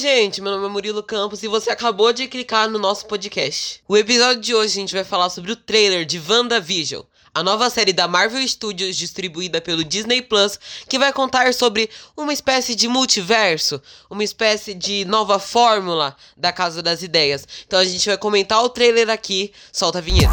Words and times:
gente, 0.00 0.40
meu 0.40 0.52
nome 0.52 0.64
é 0.64 0.68
Murilo 0.70 1.02
Campos 1.02 1.42
e 1.42 1.46
você 1.46 1.68
acabou 1.68 2.10
de 2.10 2.26
clicar 2.26 2.70
no 2.70 2.78
nosso 2.78 3.04
podcast. 3.04 3.82
O 3.86 3.98
episódio 3.98 4.40
de 4.40 4.54
hoje 4.54 4.72
a 4.72 4.80
gente 4.80 4.94
vai 4.94 5.04
falar 5.04 5.28
sobre 5.28 5.52
o 5.52 5.56
trailer 5.56 6.06
de 6.06 6.18
WandaVision, 6.18 7.02
a 7.34 7.42
nova 7.42 7.68
série 7.68 7.92
da 7.92 8.08
Marvel 8.08 8.46
Studios 8.48 8.96
distribuída 8.96 9.60
pelo 9.60 9.84
Disney 9.84 10.22
Plus, 10.22 10.58
que 10.88 10.98
vai 10.98 11.12
contar 11.12 11.52
sobre 11.52 11.90
uma 12.16 12.32
espécie 12.32 12.74
de 12.74 12.88
multiverso, 12.88 13.80
uma 14.08 14.24
espécie 14.24 14.72
de 14.72 15.04
nova 15.04 15.38
fórmula 15.38 16.16
da 16.34 16.50
Casa 16.50 16.82
das 16.82 17.02
Ideias. 17.02 17.46
Então 17.66 17.78
a 17.78 17.84
gente 17.84 18.08
vai 18.08 18.16
comentar 18.16 18.64
o 18.64 18.70
trailer 18.70 19.10
aqui, 19.10 19.52
solta 19.70 19.98
a 19.98 20.00
vinheta. 20.00 20.32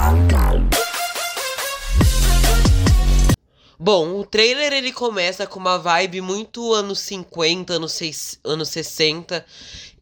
Bom, 3.79 4.19
o 4.19 4.25
trailer 4.25 4.73
ele 4.73 4.91
começa 4.91 5.45
com 5.45 5.59
uma 5.59 5.77
vibe 5.77 6.19
muito 6.19 6.73
anos 6.73 6.99
50, 7.01 7.73
anos, 7.73 7.91
seis, 7.91 8.39
anos 8.43 8.69
60 8.69 9.45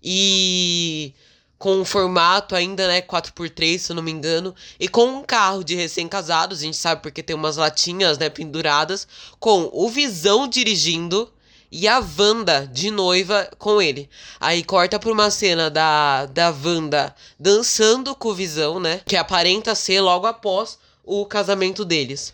e 0.02 1.14
com 1.58 1.82
um 1.82 1.84
formato 1.84 2.56
ainda, 2.56 2.88
né, 2.88 3.02
4x3, 3.02 3.78
se 3.78 3.92
eu 3.92 3.96
não 3.98 4.04
me 4.04 4.12
engano, 4.12 4.56
e 4.80 4.88
com 4.88 5.06
um 5.08 5.24
carro 5.24 5.62
de 5.62 5.76
recém-casados, 5.76 6.60
a 6.60 6.62
gente 6.62 6.78
sabe 6.78 7.02
porque 7.02 7.22
tem 7.22 7.36
umas 7.36 7.58
latinhas, 7.58 8.18
né, 8.18 8.30
penduradas, 8.30 9.08
com 9.40 9.70
o 9.74 9.90
Visão 9.90 10.48
dirigindo 10.48 11.30
e 11.70 11.86
a 11.86 12.02
Wanda 12.18 12.66
de 12.72 12.90
noiva 12.92 13.50
com 13.58 13.82
ele. 13.82 14.10
Aí 14.40 14.64
corta 14.64 14.98
pra 14.98 15.12
uma 15.12 15.30
cena 15.30 15.70
da, 15.70 16.28
da 16.28 16.50
Wanda 16.50 17.14
dançando 17.38 18.16
com 18.16 18.30
o 18.30 18.36
Visão, 18.36 18.80
né, 18.80 19.02
que 19.06 19.18
aparenta 19.18 19.76
ser 19.76 20.00
logo 20.00 20.28
após 20.28 20.80
o 21.04 21.26
casamento 21.26 21.84
deles. 21.84 22.34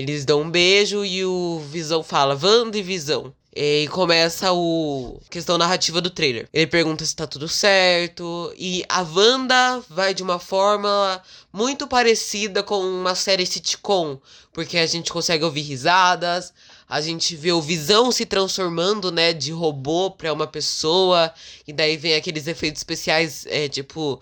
Eles 0.00 0.24
dão 0.24 0.40
um 0.40 0.50
beijo 0.50 1.04
e 1.04 1.26
o 1.26 1.60
Visão 1.70 2.02
fala, 2.02 2.38
Wanda 2.42 2.78
e 2.78 2.82
Visão. 2.82 3.34
E 3.54 3.86
começa 3.88 4.50
o 4.50 5.20
questão 5.28 5.58
narrativa 5.58 6.00
do 6.00 6.08
trailer. 6.08 6.48
Ele 6.54 6.66
pergunta 6.66 7.04
se 7.04 7.14
tá 7.14 7.26
tudo 7.26 7.46
certo. 7.46 8.50
E 8.56 8.82
a 8.88 9.02
Wanda 9.02 9.82
vai 9.90 10.14
de 10.14 10.22
uma 10.22 10.38
forma 10.38 11.22
muito 11.52 11.86
parecida 11.86 12.62
com 12.62 12.80
uma 12.80 13.14
série 13.14 13.44
sitcom. 13.44 14.18
Porque 14.54 14.78
a 14.78 14.86
gente 14.86 15.12
consegue 15.12 15.44
ouvir 15.44 15.62
risadas. 15.62 16.50
A 16.90 17.00
gente 17.00 17.36
vê 17.36 17.52
o 17.52 17.62
Visão 17.62 18.10
se 18.10 18.26
transformando, 18.26 19.12
né, 19.12 19.32
de 19.32 19.52
robô 19.52 20.10
pra 20.10 20.32
uma 20.32 20.48
pessoa. 20.48 21.32
E 21.64 21.72
daí 21.72 21.96
vem 21.96 22.16
aqueles 22.16 22.48
efeitos 22.48 22.80
especiais, 22.80 23.46
é, 23.46 23.68
tipo, 23.68 24.20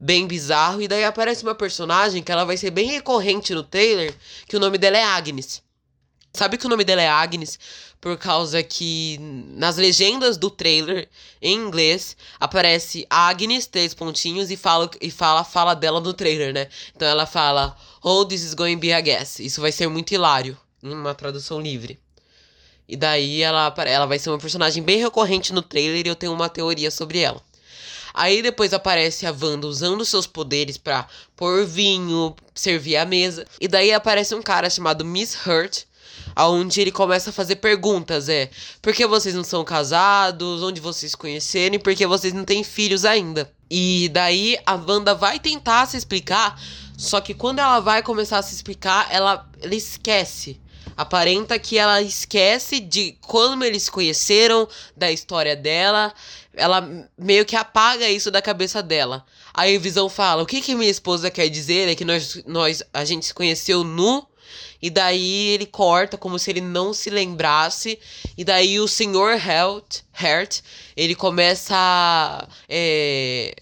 bem 0.00 0.26
bizarro. 0.26 0.82
E 0.82 0.88
daí 0.88 1.04
aparece 1.04 1.44
uma 1.44 1.54
personagem 1.54 2.20
que 2.20 2.32
ela 2.32 2.44
vai 2.44 2.56
ser 2.56 2.72
bem 2.72 2.88
recorrente 2.88 3.54
no 3.54 3.62
trailer, 3.62 4.12
que 4.48 4.56
o 4.56 4.60
nome 4.60 4.78
dela 4.78 4.98
é 4.98 5.04
Agnes. 5.04 5.62
Sabe 6.34 6.58
que 6.58 6.66
o 6.66 6.68
nome 6.68 6.84
dela 6.84 7.02
é 7.02 7.08
Agnes 7.08 7.56
por 8.00 8.16
causa 8.18 8.62
que 8.64 9.16
nas 9.20 9.76
legendas 9.76 10.36
do 10.36 10.50
trailer 10.50 11.08
em 11.40 11.54
inglês 11.54 12.16
aparece 12.38 13.06
Agnes 13.08 13.66
três 13.66 13.94
pontinhos 13.94 14.50
e 14.50 14.56
fala 14.56 14.90
e 15.00 15.10
fala 15.10 15.44
fala 15.44 15.74
dela 15.74 16.00
no 16.00 16.12
trailer, 16.12 16.52
né? 16.52 16.68
Então 16.94 17.06
ela 17.06 17.26
fala 17.26 17.76
Oh, 18.02 18.24
this 18.24 18.42
is 18.42 18.54
going 18.54 18.74
to 18.74 18.80
be 18.80 18.92
a 18.92 19.00
guess. 19.00 19.38
Isso 19.38 19.60
vai 19.60 19.70
ser 19.70 19.88
muito 19.88 20.12
hilário 20.12 20.58
em 20.82 20.92
uma 20.92 21.14
tradução 21.14 21.60
livre. 21.60 21.98
E 22.88 22.96
daí 22.96 23.42
ela 23.42 23.72
ela 23.86 24.06
vai 24.06 24.18
ser 24.18 24.30
uma 24.30 24.38
personagem 24.38 24.82
bem 24.82 24.98
recorrente 24.98 25.52
no 25.52 25.60
trailer 25.60 26.06
e 26.06 26.08
eu 26.08 26.16
tenho 26.16 26.32
uma 26.32 26.48
teoria 26.48 26.90
sobre 26.90 27.18
ela. 27.18 27.42
Aí 28.14 28.42
depois 28.42 28.72
aparece 28.72 29.26
a 29.26 29.30
Wanda 29.30 29.66
usando 29.66 30.04
seus 30.04 30.26
poderes 30.26 30.76
para 30.76 31.06
pôr 31.36 31.64
vinho, 31.66 32.34
servir 32.54 32.96
a 32.96 33.04
mesa. 33.04 33.46
E 33.60 33.68
daí 33.68 33.92
aparece 33.92 34.34
um 34.34 34.42
cara 34.42 34.68
chamado 34.70 35.04
Miss 35.04 35.36
Hurt, 35.46 35.84
aonde 36.34 36.80
ele 36.80 36.90
começa 36.90 37.30
a 37.30 37.32
fazer 37.32 37.56
perguntas, 37.56 38.28
é, 38.28 38.50
por 38.80 38.92
que 38.92 39.06
vocês 39.06 39.34
não 39.34 39.44
são 39.44 39.62
casados, 39.64 40.62
onde 40.62 40.80
vocês 40.80 41.14
conheceram 41.14 41.76
e 41.76 41.78
por 41.78 41.94
que 41.94 42.06
vocês 42.06 42.32
não 42.32 42.44
têm 42.44 42.64
filhos 42.64 43.04
ainda. 43.04 43.52
E 43.70 44.08
daí 44.12 44.56
a 44.64 44.74
Wanda 44.74 45.14
vai 45.14 45.38
tentar 45.38 45.86
se 45.86 45.96
explicar, 45.96 46.60
só 46.96 47.20
que 47.20 47.34
quando 47.34 47.58
ela 47.58 47.80
vai 47.80 48.02
começar 48.02 48.38
a 48.38 48.42
se 48.42 48.54
explicar, 48.54 49.06
ela, 49.10 49.48
ela 49.60 49.74
esquece 49.74 50.58
aparenta 50.98 51.56
que 51.60 51.78
ela 51.78 52.02
esquece 52.02 52.80
de 52.80 53.16
como 53.20 53.62
eles 53.62 53.84
se 53.84 53.90
conheceram, 53.90 54.68
da 54.96 55.12
história 55.12 55.54
dela. 55.54 56.12
Ela 56.52 57.06
meio 57.16 57.46
que 57.46 57.54
apaga 57.54 58.10
isso 58.10 58.32
da 58.32 58.42
cabeça 58.42 58.82
dela. 58.82 59.24
Aí 59.54 59.76
o 59.76 59.80
Visão 59.80 60.08
fala: 60.08 60.42
O 60.42 60.46
que, 60.46 60.60
que 60.60 60.74
minha 60.74 60.90
esposa 60.90 61.30
quer 61.30 61.48
dizer 61.48 61.88
é 61.88 61.94
que 61.94 62.04
nós, 62.04 62.42
nós 62.44 62.82
a 62.92 63.04
gente 63.04 63.24
se 63.24 63.32
conheceu 63.32 63.84
nu. 63.84 64.26
E 64.80 64.90
daí 64.90 65.48
ele 65.48 65.66
corta 65.66 66.16
como 66.16 66.38
se 66.38 66.50
ele 66.50 66.60
não 66.60 66.92
se 66.92 67.10
lembrasse. 67.10 67.98
E 68.36 68.44
daí 68.44 68.80
o 68.80 68.88
senhor 68.88 69.34
Hert, 69.34 70.02
Hert 70.20 70.60
ele 70.96 71.14
começa 71.14 71.74
a. 71.76 72.48
É, 72.68 73.54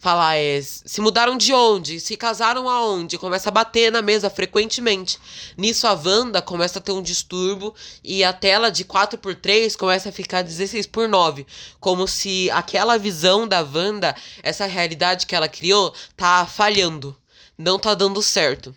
falar 0.00 0.36
é, 0.36 0.60
se 0.62 1.00
mudaram 1.00 1.36
de 1.36 1.52
onde, 1.52 2.00
se 2.00 2.16
casaram 2.16 2.68
aonde, 2.68 3.18
começa 3.18 3.50
a 3.50 3.52
bater 3.52 3.92
na 3.92 4.00
mesa 4.00 4.30
frequentemente. 4.30 5.18
Nisso 5.58 5.86
a 5.86 5.92
Wanda 5.92 6.40
começa 6.40 6.78
a 6.78 6.82
ter 6.82 6.92
um 6.92 7.02
distúrbio 7.02 7.74
e 8.02 8.24
a 8.24 8.32
tela 8.32 8.70
de 8.70 8.82
4 8.82 9.18
por 9.18 9.34
3 9.34 9.76
começa 9.76 10.08
a 10.08 10.12
ficar 10.12 10.42
16 10.42 10.86
por 10.86 11.06
9, 11.06 11.46
como 11.78 12.08
se 12.08 12.50
aquela 12.50 12.98
visão 12.98 13.46
da 13.46 13.60
Wanda, 13.60 14.16
essa 14.42 14.64
realidade 14.64 15.26
que 15.26 15.36
ela 15.36 15.48
criou, 15.48 15.94
tá 16.16 16.46
falhando, 16.46 17.14
não 17.58 17.78
tá 17.78 17.94
dando 17.94 18.22
certo. 18.22 18.74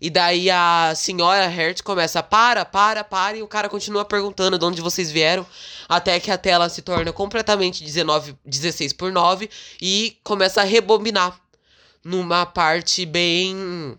E 0.00 0.10
daí 0.10 0.48
a 0.48 0.92
senhora 0.94 1.46
Hertz 1.48 1.80
começa, 1.80 2.22
para, 2.22 2.64
para, 2.64 3.02
para, 3.02 3.36
e 3.36 3.42
o 3.42 3.48
cara 3.48 3.68
continua 3.68 4.04
perguntando 4.04 4.58
de 4.58 4.64
onde 4.64 4.80
vocês 4.80 5.10
vieram, 5.10 5.44
até 5.88 6.20
que 6.20 6.30
a 6.30 6.38
tela 6.38 6.68
se 6.68 6.82
torna 6.82 7.12
completamente 7.12 7.82
19, 7.82 8.36
16 8.44 8.92
por 8.92 9.10
9 9.10 9.50
e 9.82 10.16
começa 10.22 10.60
a 10.60 10.64
rebobinar 10.64 11.40
numa 12.04 12.46
parte 12.46 13.04
bem 13.04 13.98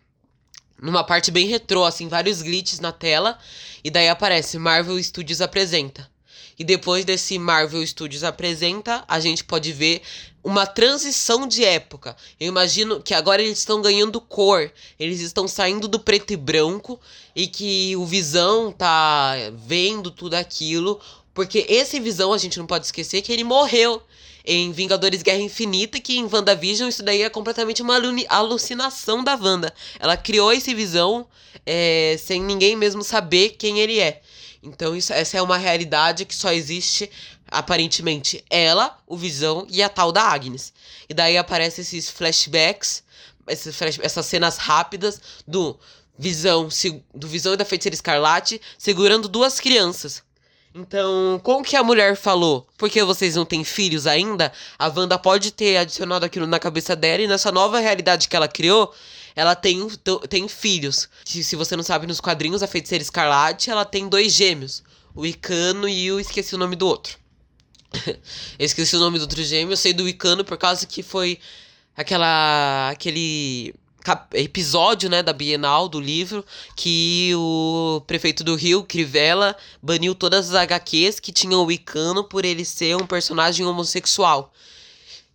numa 0.82 1.04
parte 1.04 1.30
bem 1.30 1.46
retrô, 1.46 1.84
assim, 1.84 2.08
vários 2.08 2.42
glitches 2.42 2.80
na 2.80 2.94
tela, 2.94 3.38
e 3.84 3.90
daí 3.90 4.08
aparece 4.08 4.58
Marvel 4.58 5.02
Studios 5.04 5.42
apresenta. 5.42 6.10
E 6.60 6.64
depois 6.66 7.06
desse 7.06 7.40
Marvel 7.40 7.86
Studios 7.88 8.22
apresenta, 8.22 9.06
a 9.08 9.18
gente 9.22 9.46
pode 9.46 9.72
ver 9.72 10.02
uma 10.44 10.68
transição 10.68 11.48
de 11.48 11.64
época. 11.64 12.18
Eu 12.38 12.48
imagino 12.48 13.02
que 13.02 13.14
agora 13.14 13.42
eles 13.42 13.60
estão 13.60 13.82
ganhando 13.82 14.20
cor, 14.20 14.70
eles 15.00 15.22
estão 15.22 15.48
saindo 15.48 15.88
do 15.88 16.00
preto 16.00 16.34
e 16.34 16.36
branco 16.36 17.00
e 17.34 17.48
que 17.48 17.96
o 17.96 18.06
Visão 18.06 18.74
tá 18.74 19.36
vendo 19.54 20.12
tudo 20.12 20.34
aquilo, 20.34 21.00
porque 21.34 21.66
esse 21.70 21.98
Visão 21.98 22.34
a 22.34 22.38
gente 22.38 22.60
não 22.60 22.68
pode 22.68 22.86
esquecer 22.86 23.22
que 23.22 23.32
ele 23.32 23.46
morreu 23.46 24.02
em 24.46 24.72
Vingadores 24.72 25.22
Guerra 25.22 25.40
Infinita, 25.42 26.00
que 26.00 26.18
em 26.18 26.28
WandaVision 26.30 26.90
isso 26.90 27.04
daí 27.04 27.22
é 27.22 27.30
completamente 27.30 27.82
uma 27.82 27.98
alucinação 28.28 29.24
da 29.24 29.36
Wanda. 29.36 29.74
Ela 30.00 30.18
criou 30.18 30.52
esse 30.52 30.74
Visão 30.74 31.26
é, 31.66 32.18
sem 32.20 32.42
ninguém 32.42 32.76
mesmo 32.76 33.04
saber 33.04 33.50
quem 33.52 33.80
ele 33.80 34.00
é. 34.00 34.22
Então, 34.62 34.96
isso, 34.96 35.14
essa 35.14 35.38
é 35.38 35.42
uma 35.42 35.58
realidade 35.58 36.26
que 36.26 36.36
só 36.36 36.52
existe, 36.52 37.10
aparentemente, 37.48 38.44
ela, 38.50 38.98
o 39.08 39.16
Visão 39.16 39.66
e 39.70 39.82
a 39.82 39.90
tal 39.90 40.12
da 40.12 40.24
Agnes. 40.24 40.74
E 41.08 41.14
daí 41.14 41.38
aparecem 41.38 41.82
esses 41.82 42.10
flashbacks, 42.10 43.04
esses 43.48 43.76
flash, 43.76 44.00
essas 44.02 44.26
cenas 44.26 44.58
rápidas 44.58 45.22
do 45.48 45.78
Visão, 46.18 46.68
do 47.14 47.28
Visão 47.28 47.54
e 47.54 47.58
da 47.58 47.64
Feiticeira 47.64 47.96
Escarlate 47.96 48.62
segurando 48.78 49.30
duas 49.30 49.60
crianças. 49.60 50.22
Então, 50.76 51.40
como 51.44 51.64
que 51.64 51.76
a 51.76 51.84
mulher 51.84 52.16
falou? 52.16 52.68
Porque 52.78 53.04
vocês 53.04 53.36
não 53.36 53.46
têm 53.46 53.64
filhos 53.64 54.06
ainda? 54.06 54.52
A 54.78 54.88
Wanda 54.88 55.18
pode 55.18 55.52
ter 55.52 55.78
adicionado 55.78 56.26
aquilo 56.26 56.46
na 56.46 56.60
cabeça 56.60 56.96
dela 56.96 57.24
e 57.24 57.28
nessa 57.28 57.52
nova 57.52 57.80
realidade 57.80 58.28
que 58.28 58.36
ela 58.36 58.48
criou, 58.48 58.94
ela 59.40 59.56
tem, 59.56 59.88
tem 60.30 60.50
filhos. 60.50 61.08
Se, 61.24 61.56
você 61.56 61.74
não 61.78 61.84
sabe, 61.84 62.06
nos 62.06 62.20
quadrinhos, 62.20 62.62
a 62.62 62.68
feiticeira 62.68 63.02
escarlate, 63.02 63.70
ela 63.70 63.86
tem 63.86 64.10
dois 64.10 64.34
gêmeos. 64.34 64.84
O 65.16 65.26
Icano 65.26 65.88
e 65.88 66.12
o... 66.12 66.20
esqueci 66.20 66.54
o 66.56 66.58
nome 66.58 66.76
do 66.76 66.86
outro. 66.86 67.18
eu 68.06 68.20
esqueci 68.60 68.98
o 68.98 69.00
nome 69.00 69.18
do 69.18 69.22
outro 69.22 69.42
gêmeo. 69.42 69.72
Eu 69.72 69.78
sei 69.78 69.94
do 69.94 70.10
Icano 70.10 70.44
por 70.44 70.58
causa 70.58 70.86
que 70.86 71.02
foi 71.02 71.40
aquela... 71.96 72.90
aquele 72.90 73.74
episódio, 74.34 75.10
né, 75.10 75.24
da 75.24 75.32
Bienal, 75.32 75.88
do 75.88 76.02
livro, 76.02 76.44
que 76.76 77.32
o 77.36 78.02
prefeito 78.06 78.44
do 78.44 78.56
Rio, 78.56 78.84
Crivella, 78.84 79.56
baniu 79.82 80.14
todas 80.14 80.50
as 80.50 80.56
HQs 80.56 81.20
que 81.22 81.32
tinham 81.32 81.66
o 81.66 81.72
Icano 81.72 82.26
por 82.26 82.44
ele 82.44 82.66
ser 82.66 82.98
um 82.98 83.08
personagem 83.08 83.66
homossexual. 83.66 84.52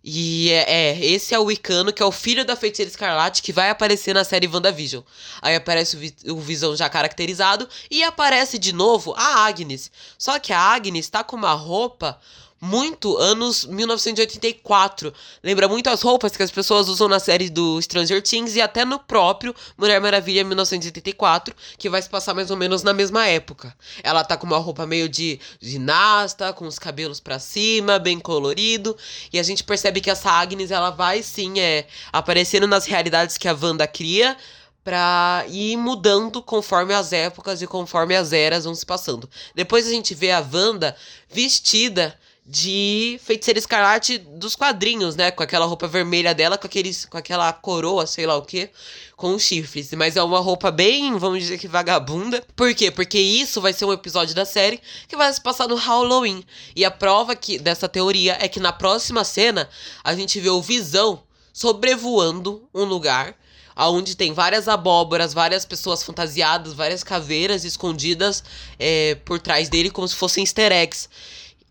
E 0.07 0.51
é, 0.51 0.91
é, 0.91 1.05
esse 1.05 1.33
é 1.33 1.39
o 1.39 1.45
Wicano, 1.45 1.91
que 1.91 2.03
é 2.03 2.05
o 2.05 2.11
filho 2.11 2.45
da 2.45 2.55
feiticeira 2.55 2.91
escarlate, 2.91 3.41
que 3.41 3.51
vai 3.51 3.71
aparecer 3.71 4.13
na 4.13 4.23
série 4.23 4.47
WandaVision. 4.47 5.01
Aí 5.41 5.55
aparece 5.55 5.95
o, 5.95 5.99
Vi 5.99 6.15
o 6.29 6.39
Visão 6.39 6.75
já 6.75 6.87
caracterizado 6.87 7.67
e 7.89 8.03
aparece 8.03 8.59
de 8.59 8.71
novo 8.71 9.15
a 9.17 9.47
Agnes. 9.47 9.89
Só 10.15 10.37
que 10.37 10.53
a 10.53 10.59
Agnes 10.59 11.09
tá 11.09 11.23
com 11.23 11.35
uma 11.35 11.53
roupa 11.53 12.19
muito 12.59 13.17
anos 13.17 13.65
1984. 13.65 15.13
Lembra 15.43 15.67
muito 15.67 15.89
as 15.89 16.01
roupas 16.01 16.35
que 16.35 16.43
as 16.43 16.51
pessoas 16.51 16.87
usam 16.87 17.07
na 17.07 17.19
série 17.19 17.49
do 17.49 17.81
Stranger 17.81 18.21
Things 18.21 18.55
e 18.55 18.61
até 18.61 18.85
no 18.85 18.97
próprio 18.97 19.53
Mulher 19.77 19.99
Maravilha 19.99 20.43
1984, 20.43 21.55
que 21.77 21.89
vai 21.89 22.01
se 22.01 22.09
passar 22.09 22.33
mais 22.33 22.49
ou 22.49 22.57
menos 22.57 22.81
na 22.81 22.93
mesma 22.93 23.27
época. 23.27 23.75
Ela 24.03 24.23
tá 24.23 24.37
com 24.37 24.47
uma 24.47 24.57
roupa 24.57 24.85
meio 24.85 25.09
de 25.09 25.39
ginasta, 25.61 26.53
com 26.53 26.65
os 26.65 26.79
cabelos 26.79 27.19
para 27.19 27.39
cima, 27.39 27.99
bem 27.99 28.19
colorido, 28.19 28.97
e 29.31 29.39
a 29.39 29.43
gente 29.43 29.63
percebe 29.63 30.01
que 30.01 30.09
essa 30.09 30.31
Agnes 30.31 30.71
ela 30.71 30.89
vai 30.89 31.21
sim 31.21 31.59
é 31.59 31.87
aparecendo 32.11 32.67
nas 32.67 32.85
realidades 32.85 33.37
que 33.37 33.47
a 33.47 33.53
Wanda 33.59 33.87
cria 33.87 34.35
pra 34.83 35.43
ir 35.49 35.75
mudando 35.77 36.43
conforme 36.43 36.93
as 36.93 37.11
épocas 37.11 37.59
e 37.59 37.67
conforme 37.67 38.15
as 38.15 38.31
eras 38.31 38.65
vão 38.65 38.75
se 38.75 38.85
passando. 38.85 39.27
Depois 39.55 39.87
a 39.87 39.89
gente 39.89 40.13
vê 40.13 40.31
a 40.31 40.39
Wanda 40.39 40.95
vestida 41.27 42.15
de 42.47 43.19
Feiticeira 43.23 43.57
Escarlate 43.57 44.19
dos 44.19 44.55
quadrinhos, 44.55 45.15
né? 45.15 45.31
Com 45.31 45.41
aquela 45.41 45.65
roupa 45.65 45.87
vermelha 45.87 46.33
dela, 46.33 46.59
com, 46.59 46.67
aqueles, 46.67 47.03
com 47.05 47.17
aquela 47.17 47.51
coroa, 47.51 48.05
sei 48.05 48.27
lá 48.27 48.35
o 48.35 48.43
que, 48.43 48.69
com 49.15 49.39
chifres. 49.39 49.91
Mas 49.93 50.15
é 50.15 50.21
uma 50.21 50.39
roupa 50.39 50.69
bem, 50.69 51.17
vamos 51.17 51.39
dizer 51.39 51.57
que 51.57 51.67
vagabunda. 51.67 52.43
Por 52.55 52.75
quê? 52.75 52.91
Porque 52.91 53.17
isso 53.17 53.59
vai 53.59 53.73
ser 53.73 53.85
um 53.85 53.93
episódio 53.93 54.35
da 54.35 54.45
série 54.45 54.79
que 55.07 55.17
vai 55.17 55.33
se 55.33 55.41
passar 55.41 55.67
no 55.67 55.75
Halloween. 55.75 56.43
E 56.75 56.85
a 56.85 56.91
prova 56.91 57.35
que, 57.35 57.57
dessa 57.57 57.89
teoria 57.89 58.37
é 58.39 58.47
que 58.47 58.59
na 58.59 58.71
próxima 58.71 59.23
cena 59.23 59.67
a 60.03 60.13
gente 60.13 60.39
vê 60.39 60.49
o 60.49 60.61
Visão 60.61 61.23
sobrevoando 61.51 62.67
um 62.73 62.83
lugar 62.83 63.35
onde 63.77 64.15
tem 64.15 64.33
várias 64.33 64.67
abóboras, 64.67 65.33
várias 65.33 65.65
pessoas 65.65 66.01
fantasiadas, 66.01 66.73
várias 66.73 67.03
caveiras 67.03 67.65
escondidas 67.65 68.43
é, 68.79 69.15
por 69.25 69.39
trás 69.39 69.67
dele, 69.67 69.89
como 69.89 70.07
se 70.07 70.15
fossem 70.15 70.43
easter 70.43 70.71
eggs. 70.71 71.09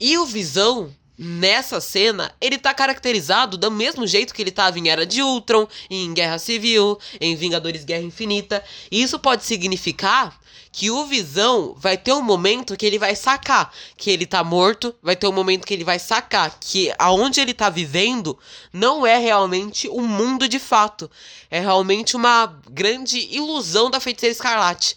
E 0.01 0.19
o 0.19 0.27
Visão, 0.27 0.93
nessa 1.17 1.81
cena, 1.81 2.35
ele 2.41 2.59
tá 2.59 2.75
caracterizado 2.75 3.57
do 3.57 3.71
mesmo 3.71 4.07
jeito 4.07 4.35
que 4.35 4.43
ele 4.43 4.51
tava 4.51 4.79
em 4.79 4.89
Era 4.89 5.07
de 5.07 5.23
Ultron, 5.23 5.69
em 5.89 6.13
Guerra 6.13 6.39
Civil, 6.39 6.99
em 7.21 7.37
Vingadores 7.37 7.85
Guerra 7.85 8.03
Infinita. 8.03 8.63
E 8.91 9.03
isso 9.03 9.19
pode 9.19 9.45
significar 9.45 10.37
que 10.77 10.91
o 10.91 11.07
Visão 11.07 11.73
vai 11.79 11.97
ter 11.97 12.13
um 12.13 12.21
momento 12.21 12.77
que 12.77 12.85
ele 12.85 12.99
vai 12.99 13.15
sacar 13.15 13.73
que 13.97 14.11
ele 14.11 14.27
tá 14.27 14.43
morto, 14.43 14.93
vai 15.01 15.15
ter 15.15 15.29
um 15.29 15.33
momento 15.33 15.65
que 15.65 15.73
ele 15.73 15.85
vai 15.85 16.01
sacar 16.01 16.59
que 16.59 16.93
aonde 16.99 17.41
ele 17.41 17.55
tá 17.55 17.71
vivendo 17.71 18.37
não 18.73 19.07
é 19.07 19.17
realmente 19.17 19.89
um 19.89 20.05
mundo 20.05 20.49
de 20.49 20.59
fato, 20.59 21.09
é 21.49 21.61
realmente 21.61 22.17
uma 22.17 22.61
grande 22.69 23.21
ilusão 23.31 23.89
da 23.89 24.01
feiticeira 24.01 24.33
escarlate. 24.33 24.97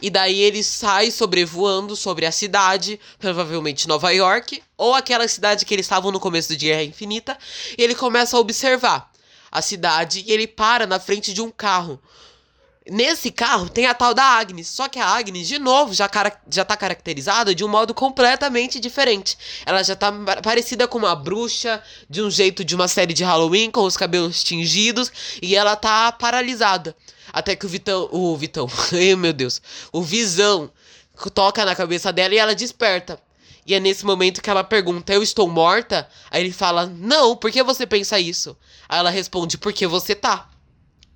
E 0.00 0.10
daí 0.10 0.40
ele 0.40 0.62
sai 0.62 1.10
sobrevoando 1.10 1.96
sobre 1.96 2.24
a 2.24 2.32
cidade, 2.32 3.00
provavelmente 3.18 3.88
Nova 3.88 4.10
York, 4.10 4.62
ou 4.76 4.94
aquela 4.94 5.26
cidade 5.26 5.64
que 5.64 5.74
eles 5.74 5.86
estavam 5.86 6.12
no 6.12 6.20
começo 6.20 6.48
do 6.48 6.56
Guerra 6.56 6.84
Infinita, 6.84 7.36
e 7.76 7.82
ele 7.82 7.94
começa 7.94 8.36
a 8.36 8.40
observar 8.40 9.10
a 9.50 9.62
cidade 9.62 10.24
e 10.26 10.32
ele 10.32 10.46
para 10.46 10.86
na 10.86 11.00
frente 11.00 11.32
de 11.32 11.40
um 11.40 11.50
carro. 11.50 12.00
Nesse 12.90 13.30
carro 13.30 13.68
tem 13.68 13.86
a 13.86 13.92
tal 13.92 14.14
da 14.14 14.24
Agnes, 14.24 14.66
só 14.68 14.88
que 14.88 14.98
a 14.98 15.06
Agnes, 15.06 15.46
de 15.46 15.58
novo, 15.58 15.92
já, 15.92 16.08
cara, 16.08 16.34
já 16.50 16.64
tá 16.64 16.74
caracterizada 16.74 17.54
de 17.54 17.62
um 17.62 17.68
modo 17.68 17.92
completamente 17.92 18.80
diferente. 18.80 19.36
Ela 19.66 19.82
já 19.82 19.94
tá 19.94 20.10
parecida 20.42 20.88
com 20.88 20.96
uma 20.96 21.14
bruxa, 21.14 21.82
de 22.08 22.22
um 22.22 22.30
jeito 22.30 22.64
de 22.64 22.74
uma 22.74 22.88
série 22.88 23.12
de 23.12 23.22
Halloween, 23.22 23.70
com 23.70 23.82
os 23.82 23.96
cabelos 23.96 24.42
tingidos, 24.42 25.12
e 25.42 25.54
ela 25.54 25.76
tá 25.76 26.10
paralisada. 26.12 26.96
Até 27.32 27.56
que 27.56 27.66
o 27.66 27.68
Vitão. 27.68 28.08
O 28.12 28.36
Vitão. 28.36 28.68
Ai, 28.92 29.14
meu 29.14 29.32
Deus. 29.32 29.60
O 29.92 30.02
Visão 30.02 30.70
toca 31.34 31.64
na 31.64 31.74
cabeça 31.74 32.12
dela 32.12 32.34
e 32.34 32.38
ela 32.38 32.54
desperta. 32.54 33.20
E 33.66 33.74
é 33.74 33.80
nesse 33.80 34.06
momento 34.06 34.40
que 34.40 34.48
ela 34.48 34.64
pergunta: 34.64 35.12
Eu 35.12 35.22
estou 35.22 35.48
morta? 35.48 36.08
Aí 36.30 36.42
ele 36.42 36.52
fala: 36.52 36.86
Não, 36.86 37.36
por 37.36 37.50
que 37.50 37.62
você 37.62 37.86
pensa 37.86 38.18
isso? 38.18 38.56
Aí 38.88 38.98
ela 38.98 39.10
responde: 39.10 39.58
Porque 39.58 39.86
você 39.86 40.14
tá. 40.14 40.48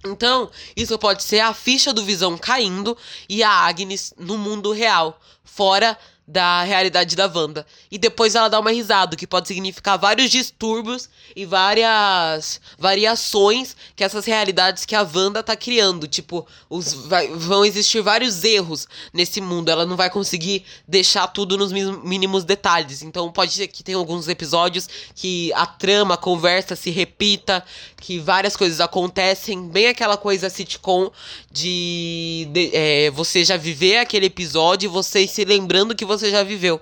Então, 0.04 0.50
isso 0.76 0.98
pode 0.98 1.22
ser 1.22 1.40
a 1.40 1.54
ficha 1.54 1.92
do 1.92 2.04
Visão 2.04 2.36
caindo 2.36 2.96
e 3.28 3.42
a 3.42 3.50
Agnes 3.50 4.12
no 4.18 4.36
mundo 4.36 4.72
real, 4.72 5.20
fora 5.44 5.96
da 6.26 6.62
realidade 6.62 7.16
da 7.16 7.26
Wanda. 7.26 7.66
E 7.90 7.98
depois 7.98 8.34
ela 8.34 8.48
dá 8.48 8.58
uma 8.60 8.70
risada, 8.70 9.16
que 9.16 9.26
pode 9.26 9.48
significar 9.48 9.98
vários 9.98 10.30
distúrbios 10.30 11.08
e 11.34 11.44
várias 11.44 12.60
variações 12.78 13.76
que 13.96 14.04
essas 14.04 14.24
realidades 14.24 14.84
que 14.84 14.94
a 14.94 15.02
Wanda 15.02 15.42
tá 15.42 15.56
criando. 15.56 16.06
Tipo, 16.06 16.46
os, 16.70 16.94
vai, 16.94 17.28
vão 17.28 17.64
existir 17.64 18.00
vários 18.00 18.44
erros 18.44 18.86
nesse 19.12 19.40
mundo. 19.40 19.68
Ela 19.70 19.84
não 19.84 19.96
vai 19.96 20.08
conseguir 20.08 20.64
deixar 20.86 21.26
tudo 21.26 21.58
nos 21.58 21.72
mínimos 21.72 22.44
detalhes. 22.44 23.02
Então 23.02 23.30
pode 23.32 23.52
ser 23.52 23.66
que 23.66 23.82
tenha 23.82 23.98
alguns 23.98 24.28
episódios 24.28 24.88
que 25.14 25.52
a 25.54 25.66
trama, 25.66 26.14
a 26.14 26.18
conversa 26.18 26.76
se 26.76 26.90
repita, 26.90 27.64
que 28.00 28.18
várias 28.18 28.56
coisas 28.56 28.80
acontecem. 28.80 29.68
Bem 29.68 29.88
aquela 29.88 30.16
coisa 30.16 30.48
sitcom 30.48 31.10
de, 31.50 32.48
de 32.50 32.70
é, 32.72 33.10
você 33.10 33.44
já 33.44 33.56
viver 33.56 33.98
aquele 33.98 34.26
episódio 34.26 34.86
e 34.86 34.88
você 34.88 35.26
se 35.26 35.44
lembrando 35.44 35.94
que 35.94 36.04
você 36.04 36.11
já 36.18 36.42
viveu. 36.42 36.80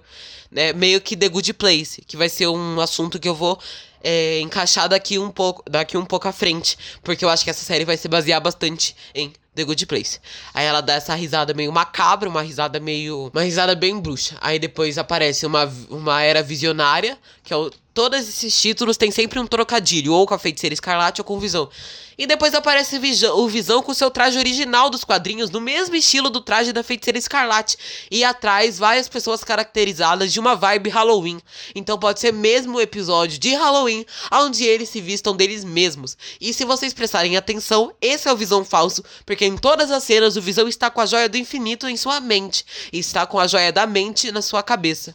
Né? 0.51 0.73
Meio 0.73 1.01
que 1.01 1.17
The 1.17 1.29
Good 1.29 1.53
Place, 1.55 2.03
que 2.07 2.17
vai 2.17 2.29
ser 2.29 2.49
um 2.49 2.81
assunto 2.81 3.19
que 3.19 3.29
eu 3.29 3.35
vou 3.35 3.59
é, 4.03 4.41
encaixar 4.41 4.89
daqui 4.89 5.19
um 5.19 5.31
pouco 5.31 5.63
daqui 5.69 5.97
um 5.97 6.05
pouco 6.05 6.27
à 6.27 6.33
frente, 6.33 6.77
porque 7.03 7.25
eu 7.25 7.29
acho 7.29 7.45
que 7.45 7.51
essa 7.51 7.65
série 7.65 7.85
vai 7.85 7.97
se 7.97 8.09
basear 8.09 8.41
bastante 8.41 8.97
em 9.15 9.33
The 9.55 9.65
Good 9.65 9.87
Place. 9.87 10.21
Aí 10.55 10.65
ela 10.65 10.81
dá 10.81 10.95
essa 10.95 11.15
risada 11.15 11.53
meio 11.53 11.73
macabra, 11.73 12.29
uma 12.29 12.43
risada 12.43 12.79
meio. 12.81 13.31
Uma 13.33 13.43
risada 13.43 13.75
bem 13.75 13.99
bruxa. 14.01 14.37
Aí 14.41 14.59
depois 14.59 14.97
aparece 14.97 15.45
uma, 15.45 15.71
uma 15.89 16.23
era 16.23 16.43
visionária, 16.43 17.19
que 17.43 17.53
é 17.53 17.57
o 17.57 17.71
Todos 18.01 18.27
esses 18.27 18.59
títulos 18.59 18.97
têm 18.97 19.11
sempre 19.11 19.39
um 19.39 19.47
trocadilho, 19.47 20.15
ou 20.15 20.27
com 20.27 20.33
a 20.33 20.39
feiticeira 20.39 20.73
escarlate 20.73 21.21
ou 21.21 21.25
com 21.27 21.37
o 21.37 21.39
Visão. 21.39 21.69
E 22.17 22.27
depois 22.27 22.55
aparece 22.55 22.97
o 23.35 23.47
Visão 23.47 23.83
com 23.83 23.93
seu 23.93 24.11
traje 24.11 24.39
original 24.39 24.89
dos 24.89 25.05
quadrinhos, 25.05 25.51
no 25.51 25.61
mesmo 25.61 25.95
estilo 25.95 26.31
do 26.31 26.41
traje 26.41 26.73
da 26.73 26.83
feiticeira 26.83 27.19
escarlate. 27.19 27.77
E 28.11 28.25
atrás, 28.25 28.79
várias 28.79 29.07
pessoas 29.07 29.45
caracterizadas 29.45 30.33
de 30.33 30.41
uma 30.41 30.57
vibe 30.57 30.89
Halloween. 30.89 31.43
Então 31.75 31.99
pode 31.99 32.21
ser 32.21 32.33
mesmo 32.33 32.79
o 32.79 32.81
episódio 32.81 33.39
de 33.39 33.53
Halloween, 33.55 34.07
onde 34.33 34.65
eles 34.65 34.89
se 34.89 35.03
vistam 35.03 35.37
deles 35.37 35.63
mesmos. 35.63 36.17
E 36.41 36.55
se 36.55 36.65
vocês 36.65 36.95
prestarem 36.95 37.37
atenção, 37.37 37.93
esse 38.01 38.27
é 38.27 38.33
o 38.33 38.37
Visão 38.37 38.65
falso, 38.65 39.05
porque 39.27 39.45
em 39.45 39.59
todas 39.59 39.91
as 39.91 40.05
cenas 40.05 40.39
o 40.39 40.41
Visão 40.41 40.67
está 40.67 40.89
com 40.89 41.03
a 41.03 41.07
joia 41.07 41.29
do 41.29 41.37
infinito 41.37 41.87
em 41.87 41.99
sua 41.99 42.19
mente, 42.19 42.65
e 42.91 42.99
está 42.99 43.27
com 43.27 43.39
a 43.39 43.47
joia 43.47 43.71
da 43.71 43.87
mente 43.87 44.33
na 44.33 44.41
sua 44.41 44.63
cabeça. 44.63 45.15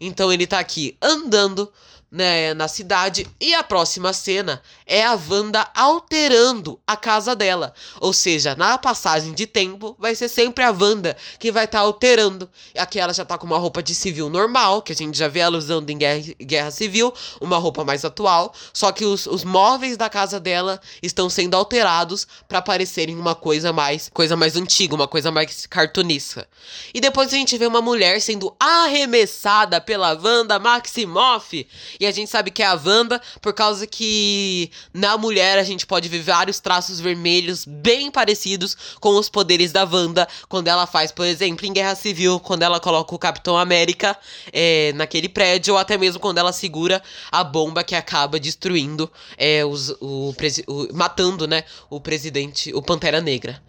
Então 0.00 0.32
ele 0.32 0.46
tá 0.46 0.60
aqui 0.60 0.96
andando 1.02 1.72
né, 2.14 2.54
na 2.54 2.68
cidade. 2.68 3.26
E 3.40 3.52
a 3.54 3.62
próxima 3.64 4.12
cena 4.12 4.62
é 4.86 5.04
a 5.04 5.18
Wanda 5.28 5.68
alterando 5.74 6.78
a 6.86 6.96
casa 6.96 7.34
dela. 7.34 7.74
Ou 8.00 8.12
seja, 8.12 8.54
na 8.54 8.78
passagem 8.78 9.34
de 9.34 9.46
tempo, 9.46 9.96
vai 9.98 10.14
ser 10.14 10.28
sempre 10.28 10.62
a 10.62 10.70
Wanda 10.70 11.16
que 11.40 11.50
vai 11.50 11.64
estar 11.64 11.78
tá 11.78 11.84
alterando. 11.84 12.48
Aqui 12.78 13.00
ela 13.00 13.12
já 13.12 13.24
tá 13.24 13.36
com 13.36 13.46
uma 13.46 13.58
roupa 13.58 13.82
de 13.82 13.94
civil 13.96 14.30
normal, 14.30 14.80
que 14.80 14.92
a 14.92 14.94
gente 14.94 15.18
já 15.18 15.26
vê 15.26 15.40
ela 15.40 15.58
usando 15.58 15.90
em 15.90 15.98
guerra, 15.98 16.22
guerra 16.40 16.70
civil, 16.70 17.12
uma 17.40 17.58
roupa 17.58 17.84
mais 17.84 18.04
atual. 18.04 18.54
Só 18.72 18.92
que 18.92 19.04
os, 19.04 19.26
os 19.26 19.42
móveis 19.42 19.96
da 19.96 20.08
casa 20.08 20.38
dela 20.38 20.80
estão 21.02 21.28
sendo 21.28 21.56
alterados 21.56 22.28
para 22.46 22.62
parecerem 22.62 23.16
uma 23.16 23.34
coisa 23.34 23.72
mais 23.72 24.08
coisa 24.08 24.36
mais 24.36 24.54
antiga, 24.54 24.94
uma 24.94 25.08
coisa 25.08 25.32
mais 25.32 25.66
cartunista. 25.66 26.46
E 26.94 27.00
depois 27.00 27.32
a 27.32 27.36
gente 27.36 27.58
vê 27.58 27.66
uma 27.66 27.82
mulher 27.82 28.20
sendo 28.20 28.54
arremessada 28.60 29.80
pela 29.80 30.12
Wanda 30.12 30.60
Maximoff. 30.60 31.66
E 32.03 32.03
a 32.06 32.10
gente 32.10 32.30
sabe 32.30 32.50
que 32.50 32.62
é 32.62 32.66
a 32.66 32.74
Wanda, 32.74 33.20
por 33.40 33.52
causa 33.52 33.86
que 33.86 34.70
na 34.92 35.16
mulher 35.16 35.58
a 35.58 35.62
gente 35.62 35.86
pode 35.86 36.08
ver 36.08 36.22
vários 36.22 36.60
traços 36.60 37.00
vermelhos 37.00 37.64
bem 37.64 38.10
parecidos 38.10 38.76
com 39.00 39.16
os 39.16 39.28
poderes 39.28 39.72
da 39.72 39.84
Wanda, 39.84 40.28
quando 40.48 40.68
ela 40.68 40.86
faz, 40.86 41.12
por 41.12 41.26
exemplo, 41.26 41.66
em 41.66 41.72
Guerra 41.72 41.94
Civil, 41.94 42.40
quando 42.40 42.62
ela 42.62 42.80
coloca 42.80 43.14
o 43.14 43.18
Capitão 43.18 43.56
América 43.56 44.16
é, 44.52 44.92
naquele 44.94 45.28
prédio, 45.28 45.74
ou 45.74 45.80
até 45.80 45.96
mesmo 45.96 46.20
quando 46.20 46.38
ela 46.38 46.52
segura 46.52 47.02
a 47.30 47.42
bomba 47.44 47.84
que 47.84 47.94
acaba 47.94 48.38
destruindo 48.38 49.10
é, 49.36 49.64
os, 49.64 49.90
o, 50.00 50.34
o 50.66 50.94
matando, 50.94 51.46
né, 51.46 51.64
o 51.90 52.00
presidente, 52.00 52.72
o 52.74 52.82
Pantera 52.82 53.20
Negra. 53.20 53.62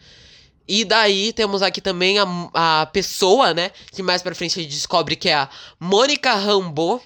E 0.67 0.83
daí 0.83 1.31
temos 1.31 1.61
aqui 1.61 1.79
também 1.79 2.17
a, 2.17 2.25
a 2.53 2.85
pessoa, 2.87 3.53
né? 3.53 3.71
Que 3.91 4.01
mais 4.01 4.21
pra 4.21 4.33
frente 4.33 4.59
a 4.59 4.63
gente 4.63 4.73
descobre 4.73 5.15
que 5.15 5.29
é 5.29 5.35
a 5.35 5.49
Mônica 5.79 6.33
Rambeau, 6.33 7.01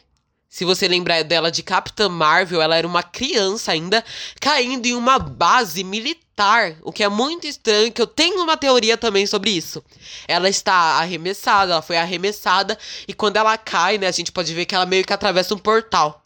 se 0.49 0.65
você 0.65 0.87
lembrar 0.87 1.23
dela 1.23 1.51
de 1.51 1.61
Capitã 1.61 2.09
Marvel, 2.09 2.59
ela 2.59 2.75
era 2.75 2.87
uma 2.87 3.03
criança 3.03 3.71
ainda 3.71 4.03
caindo 4.41 4.87
em 4.87 4.95
uma 4.95 5.19
base 5.19 5.83
militar, 5.83 6.75
o 6.81 6.91
que 6.91 7.03
é 7.03 7.07
muito 7.07 7.45
estranho, 7.45 7.91
que 7.91 8.01
eu 8.01 8.07
tenho 8.07 8.41
uma 8.41 8.57
teoria 8.57 8.97
também 8.97 9.27
sobre 9.27 9.51
isso. 9.51 9.83
Ela 10.27 10.49
está 10.49 10.73
arremessada, 10.73 11.73
ela 11.73 11.81
foi 11.83 11.97
arremessada 11.97 12.77
e 13.07 13.13
quando 13.13 13.37
ela 13.37 13.55
cai, 13.59 13.99
né, 13.99 14.07
a 14.07 14.11
gente 14.11 14.31
pode 14.31 14.51
ver 14.55 14.65
que 14.65 14.73
ela 14.73 14.87
meio 14.87 15.05
que 15.05 15.13
atravessa 15.13 15.53
um 15.53 15.59
portal. 15.59 16.25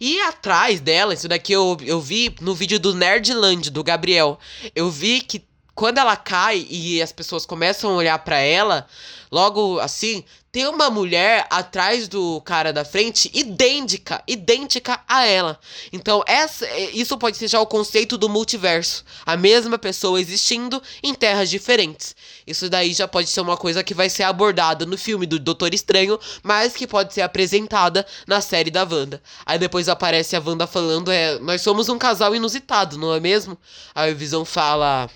E 0.00 0.20
atrás 0.20 0.80
dela, 0.80 1.12
isso 1.12 1.26
daqui 1.26 1.52
eu, 1.52 1.76
eu 1.82 2.00
vi 2.00 2.32
no 2.40 2.54
vídeo 2.54 2.78
do 2.78 2.94
Nerdland, 2.94 3.70
do 3.70 3.82
Gabriel. 3.82 4.38
Eu 4.74 4.88
vi 4.88 5.20
que 5.20 5.44
quando 5.74 5.98
ela 5.98 6.16
cai 6.16 6.64
e 6.70 7.02
as 7.02 7.10
pessoas 7.10 7.44
começam 7.44 7.90
a 7.90 7.94
olhar 7.94 8.18
para 8.20 8.38
ela, 8.38 8.86
logo 9.30 9.80
assim, 9.80 10.24
tem 10.54 10.68
uma 10.68 10.88
mulher 10.88 11.48
atrás 11.50 12.06
do 12.06 12.40
cara 12.42 12.72
da 12.72 12.84
frente 12.84 13.28
idêntica, 13.34 14.22
idêntica 14.24 15.00
a 15.08 15.26
ela. 15.26 15.58
Então, 15.92 16.22
essa, 16.28 16.64
isso 16.92 17.18
pode 17.18 17.36
ser 17.36 17.48
já 17.48 17.58
o 17.58 17.66
conceito 17.66 18.16
do 18.16 18.28
multiverso. 18.28 19.04
A 19.26 19.36
mesma 19.36 19.76
pessoa 19.78 20.20
existindo 20.20 20.80
em 21.02 21.12
terras 21.12 21.50
diferentes. 21.50 22.14
Isso 22.46 22.70
daí 22.70 22.94
já 22.94 23.08
pode 23.08 23.30
ser 23.30 23.40
uma 23.40 23.56
coisa 23.56 23.82
que 23.82 23.94
vai 23.94 24.08
ser 24.08 24.22
abordada 24.22 24.86
no 24.86 24.96
filme 24.96 25.26
do 25.26 25.40
Doutor 25.40 25.74
Estranho, 25.74 26.20
mas 26.40 26.74
que 26.74 26.86
pode 26.86 27.12
ser 27.12 27.22
apresentada 27.22 28.06
na 28.24 28.40
série 28.40 28.70
da 28.70 28.84
Wanda. 28.84 29.20
Aí 29.44 29.58
depois 29.58 29.88
aparece 29.88 30.36
a 30.36 30.40
Wanda 30.46 30.68
falando: 30.68 31.10
é, 31.10 31.36
nós 31.40 31.62
somos 31.62 31.88
um 31.88 31.98
casal 31.98 32.32
inusitado, 32.32 32.96
não 32.96 33.12
é 33.12 33.18
mesmo? 33.18 33.58
Aí 33.92 34.12
a 34.12 34.14
Visão 34.14 34.44
fala. 34.44 35.10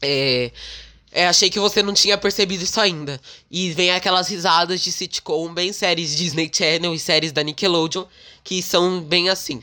É. 0.00 0.52
É, 1.12 1.26
achei 1.26 1.50
que 1.50 1.58
você 1.58 1.82
não 1.82 1.92
tinha 1.92 2.16
percebido 2.16 2.62
isso 2.62 2.80
ainda. 2.80 3.20
E 3.50 3.72
vem 3.72 3.90
aquelas 3.90 4.28
risadas 4.28 4.80
de 4.80 4.92
sitcom, 4.92 5.52
bem 5.52 5.72
séries 5.72 6.14
Disney 6.16 6.50
Channel 6.52 6.94
e 6.94 6.98
séries 6.98 7.32
da 7.32 7.42
Nickelodeon, 7.42 8.04
que 8.44 8.62
são 8.62 9.00
bem 9.00 9.28
assim. 9.28 9.62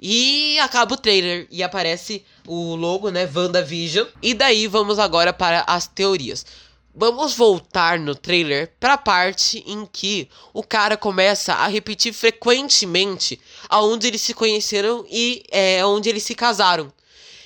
E 0.00 0.58
acaba 0.58 0.94
o 0.94 0.98
trailer 0.98 1.46
e 1.50 1.62
aparece 1.62 2.24
o 2.46 2.74
logo, 2.74 3.10
né, 3.10 3.30
WandaVision. 3.32 4.06
E 4.22 4.34
daí 4.34 4.66
vamos 4.66 4.98
agora 4.98 5.32
para 5.32 5.64
as 5.66 5.86
teorias. 5.86 6.46
Vamos 6.94 7.34
voltar 7.34 7.98
no 7.98 8.14
trailer 8.14 8.72
para 8.80 8.94
a 8.94 8.98
parte 8.98 9.62
em 9.66 9.84
que 9.84 10.30
o 10.54 10.62
cara 10.62 10.96
começa 10.96 11.52
a 11.52 11.66
repetir 11.66 12.14
frequentemente 12.14 13.38
aonde 13.68 14.06
eles 14.06 14.22
se 14.22 14.32
conheceram 14.32 15.04
e 15.10 15.42
é, 15.50 15.84
onde 15.84 16.08
eles 16.08 16.22
se 16.22 16.34
casaram. 16.34 16.90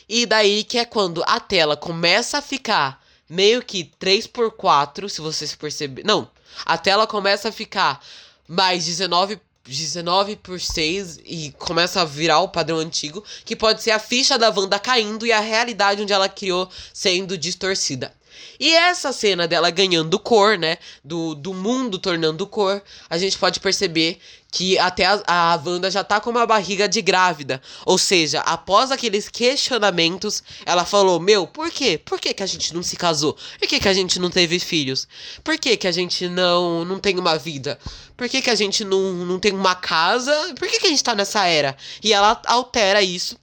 E 0.09 0.25
daí 0.25 0.63
que 0.63 0.79
é 0.79 0.85
quando 0.85 1.25
a 1.27 1.41
tela 1.41 1.77
começa 1.77 2.39
a 2.39 2.43
ficar 2.43 3.00
meio 3.31 3.63
que 3.63 3.85
3 3.99 4.27
por 4.27 4.51
4 4.51 5.09
se 5.09 5.21
vocês 5.21 5.55
perceberem. 5.55 6.05
Não, 6.05 6.29
a 6.67 6.77
tela 6.77 7.07
começa 7.07 7.49
a 7.49 7.53
ficar 7.53 8.05
mais 8.49 8.85
19 8.85 9.41
19 9.63 10.37
por 10.37 10.61
6 10.61 11.21
e 11.25 11.53
começa 11.53 12.01
a 12.01 12.05
virar 12.05 12.41
o 12.41 12.49
padrão 12.49 12.79
antigo, 12.79 13.23
que 13.45 13.55
pode 13.55 13.83
ser 13.83 13.93
a 13.93 14.01
ficha 14.01 14.37
da 14.37 14.49
Wanda 14.49 14.81
caindo 14.81 15.25
e 15.25 15.33
a 15.33 15.39
realidade 15.39 16.03
onde 16.03 16.13
ela 16.13 16.29
criou 16.29 16.69
sendo 16.93 17.39
distorcida. 17.39 18.13
E 18.59 18.75
essa 18.75 19.13
cena 19.13 19.47
dela 19.47 19.71
ganhando 19.71 20.19
cor, 20.19 20.59
né? 20.59 20.79
Do, 21.05 21.35
do 21.35 21.55
mundo 21.55 21.99
tornando 21.99 22.47
cor, 22.47 22.83
a 23.09 23.19
gente 23.19 23.39
pode 23.39 23.61
perceber 23.61 24.19
que 24.51 24.79
até 24.79 25.07
a, 25.07 25.23
a 25.27 25.63
Wanda 25.65 25.91
já 25.91 26.03
tá 26.03 26.21
com 26.21 26.31
uma 26.31 26.47
barriga 26.47 26.89
de 26.89 27.01
grávida. 27.01 27.63
Ou 27.87 27.97
seja, 27.97 28.41
após 28.41 28.91
aqueles 28.91 29.29
questionamentos, 29.29 30.43
ela 30.67 30.85
falou: 30.85 31.21
Meu, 31.21 31.47
por 31.47 31.71
quê? 31.71 31.99
Por 31.99 32.21
que, 32.21 32.35
que 32.35 32.43
a 32.43 32.47
gente 32.47 32.75
não 32.75 32.83
se 32.83 32.97
casou? 32.97 33.37
Por 33.59 33.69
que, 33.69 33.81
que 33.81 33.89
a 33.89 33.95
gente 33.95 34.19
não 34.19 34.31
teve 34.31 34.59
filhos? 34.59 35.07
Por 35.45 35.57
que, 35.59 35.77
que 35.77 35.87
a 35.87 35.93
gente 35.93 36.29
não, 36.29 36.85
não 36.85 36.99
tem 36.99 37.19
uma 37.19 37.39
vida? 37.39 37.79
Por 38.17 38.29
que, 38.29 38.43
que 38.43 38.51
a 38.51 38.55
gente 38.55 38.85
não, 38.85 39.13
não 39.25 39.39
tem 39.39 39.53
uma 39.53 39.75
casa? 39.75 40.33
Por 40.59 40.69
que, 40.69 40.81
que 40.81 40.87
a 40.87 40.91
gente 40.91 41.05
tá 41.05 41.15
nessa 41.15 41.47
era? 41.47 41.77
E 42.03 42.13
ela 42.13 42.41
altera 42.47 43.01
isso 43.03 43.39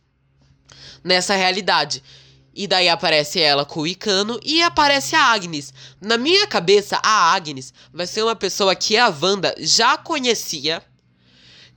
nessa 1.03 1.35
realidade. 1.35 2.03
E 2.59 2.65
daí 2.65 2.89
aparece 2.89 3.39
ela 3.39 3.63
com 3.63 3.81
o 3.81 3.87
Icano 3.87 4.39
e 4.43 4.63
aparece 4.63 5.15
a 5.15 5.25
Agnes. 5.25 5.71
Na 6.01 6.17
minha 6.17 6.47
cabeça, 6.47 6.99
a 7.03 7.31
Agnes 7.31 7.71
vai 7.93 8.07
ser 8.07 8.23
uma 8.23 8.35
pessoa 8.35 8.75
que 8.75 8.97
a 8.97 9.09
Wanda 9.09 9.53
já 9.59 9.95
conhecia 9.95 10.81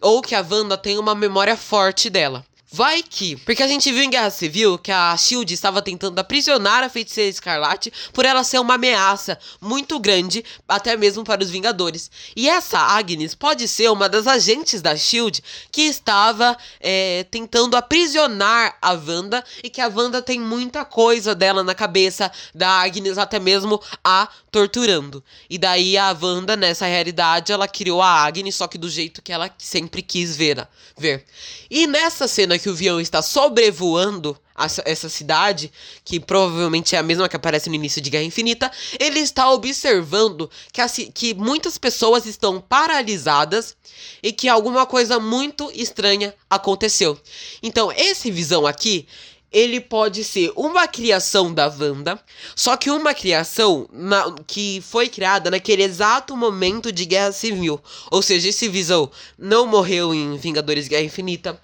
ou 0.01 0.23
que 0.23 0.35
a 0.35 0.41
Wanda 0.41 0.79
tem 0.79 0.97
uma 0.97 1.15
memória 1.15 1.55
forte 1.55 2.09
dela. 2.09 2.47
Vai 2.73 3.03
que. 3.03 3.35
Porque 3.35 3.65
a 3.65 3.67
gente 3.67 3.91
viu 3.91 4.05
em 4.05 4.11
Guerra 4.11 4.31
Civil 4.31 4.79
que 4.79 4.93
a 4.93 5.17
Shield 5.17 5.53
estava 5.53 5.83
tentando 5.83 6.17
aprisionar 6.21 6.85
a 6.85 6.89
feiticeira 6.89 7.29
Escarlate 7.29 7.93
por 8.13 8.25
ela 8.25 8.45
ser 8.45 8.61
uma 8.61 8.75
ameaça 8.75 9.37
muito 9.61 9.99
grande, 9.99 10.45
até 10.69 10.97
mesmo 10.97 11.25
para 11.25 11.43
os 11.43 11.51
Vingadores. 11.51 12.09
E 12.37 12.49
essa 12.49 12.79
Agnes 12.79 13.35
pode 13.35 13.67
ser 13.67 13.91
uma 13.91 14.09
das 14.09 14.29
agentes 14.29 14.81
da 14.81 14.97
Shield 14.97 15.43
que 15.73 15.83
estava 15.83 16.57
é, 16.79 17.27
tentando 17.29 17.77
aprisionar 17.77 18.79
a 18.81 18.93
Wanda 18.93 19.45
e 19.65 19.69
que 19.69 19.81
a 19.81 19.89
Wanda 19.89 20.23
tem 20.23 20.39
muita 20.39 20.85
coisa 20.85 21.35
dela 21.35 21.65
na 21.65 21.75
cabeça 21.75 22.31
da 22.55 22.69
Agnes, 22.83 23.19
até 23.19 23.41
mesmo 23.41 23.83
a 24.05 24.29
torturando. 24.53 25.25
E 25.49 25.59
daí 25.59 25.99
a 25.99 26.17
Wanda, 26.21 26.55
nessa 26.55 26.87
realidade, 26.87 27.51
ela 27.51 27.67
criou 27.67 28.01
a 28.01 28.25
Agnes, 28.25 28.55
só 28.55 28.69
que 28.69 28.79
do 28.79 28.89
jeito 28.89 29.23
que 29.23 29.33
ela 29.33 29.51
sempre 29.59 30.03
quis 30.03 30.37
ver. 30.37 30.69
ver. 30.97 31.25
E 31.69 31.89
nessa 31.89 32.29
cena 32.29 32.60
que 32.61 32.69
o 32.69 32.73
avião 32.73 33.01
está 33.01 33.23
sobrevoando 33.23 34.37
essa 34.85 35.09
cidade, 35.09 35.73
que 36.05 36.21
provavelmente 36.21 36.95
é 36.95 36.99
a 36.99 37.03
mesma 37.03 37.29
que 37.29 37.37
aparece 37.37 37.69
no 37.69 37.75
início 37.75 38.01
de 38.01 38.11
Guerra 38.11 38.25
Infinita, 38.25 38.71
ele 38.99 39.21
está 39.21 39.51
observando 39.51 40.51
que, 40.73 41.07
que 41.13 41.35
muitas 41.35 41.79
pessoas 41.79 42.27
estão 42.27 42.61
paralisadas 42.61 43.77
e 44.23 44.33
que 44.33 44.49
alguma 44.49 44.85
coisa 44.87 45.19
muito 45.19 45.71
estranha 45.75 46.35
aconteceu. 46.49 47.19
Então, 47.63 47.91
esse 47.93 48.31
visão 48.31 48.67
aqui, 48.67 49.07
ele 49.53 49.81
pode 49.81 50.23
ser 50.23 50.53
uma 50.55 50.87
criação 50.87 51.53
da 51.53 51.67
Wanda, 51.67 52.21
só 52.55 52.77
que 52.77 52.91
uma 52.91 53.13
criação 53.13 53.89
na, 53.93 54.33
que 54.47 54.81
foi 54.81 55.09
criada 55.09 55.51
naquele 55.51 55.83
exato 55.83 56.37
momento 56.37 56.93
de 56.93 57.05
Guerra 57.05 57.33
Civil. 57.33 57.81
Ou 58.11 58.23
seja, 58.23 58.49
esse 58.49 58.69
Visão 58.69 59.11
não 59.37 59.67
morreu 59.67 60.15
em 60.15 60.37
Vingadores 60.37 60.87
Guerra 60.87 61.03
Infinita, 61.03 61.61